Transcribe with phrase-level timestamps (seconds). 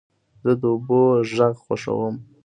[0.43, 0.99] زه د اوبو
[1.35, 2.15] غږ خوښوم.